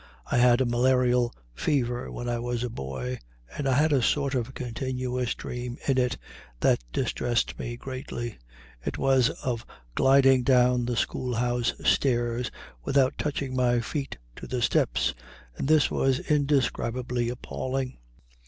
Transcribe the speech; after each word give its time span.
I 0.25 0.37
had 0.39 0.61
a 0.61 0.65
malarial 0.65 1.31
fever 1.53 2.11
when 2.11 2.27
I 2.27 2.39
was 2.39 2.63
a 2.63 2.71
boy, 2.71 3.19
and 3.55 3.67
I 3.69 3.73
had 3.75 3.93
a 3.93 4.01
sort 4.01 4.33
of 4.33 4.55
continuous 4.55 5.35
dream 5.35 5.77
in 5.87 5.99
it 5.99 6.17
that 6.61 6.83
distressed 6.91 7.59
me 7.59 7.77
greatly. 7.77 8.39
It 8.83 8.97
was 8.97 9.29
of 9.43 9.63
gliding 9.93 10.41
down 10.41 10.85
the 10.85 10.97
school 10.97 11.35
house 11.35 11.75
stairs 11.83 12.49
without 12.83 13.19
touching 13.19 13.55
my 13.55 13.79
feet 13.79 14.17
to 14.37 14.47
the 14.47 14.63
steps, 14.63 15.13
and 15.55 15.67
this 15.67 15.91
was 15.91 16.17
indescribably 16.19 17.29
appalling. 17.29 17.99